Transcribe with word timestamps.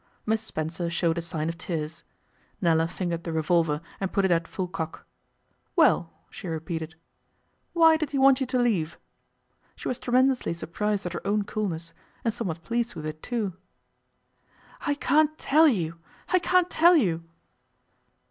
Miss 0.25 0.41
Spencer 0.41 0.89
showed 0.89 1.19
a 1.19 1.21
sign 1.21 1.47
of 1.47 1.59
tears. 1.59 2.03
Nella 2.59 2.87
fingered 2.87 3.23
the 3.23 3.31
revolver, 3.31 3.81
and 3.99 4.11
put 4.11 4.25
it 4.25 4.31
at 4.31 4.47
full 4.47 4.67
cock. 4.67 5.05
'Well,' 5.75 6.11
she 6.31 6.47
repeated, 6.47 6.95
'why 7.73 7.97
did 7.97 8.09
he 8.09 8.17
want 8.17 8.39
you 8.41 8.47
to 8.47 8.57
leave?' 8.57 8.97
She 9.75 9.87
was 9.87 9.99
tremendously 9.99 10.55
surprised 10.55 11.05
at 11.05 11.13
her 11.13 11.21
own 11.23 11.43
coolness, 11.43 11.93
and 12.25 12.33
somewhat 12.33 12.63
pleased 12.63 12.95
with 12.95 13.05
it, 13.05 13.21
too. 13.21 13.53
'I 14.87 14.95
can't 14.95 15.37
tell 15.37 15.67
you, 15.67 15.99
I 16.29 16.39
can't 16.39 16.71
tell 16.71 16.97
you. 16.97 17.23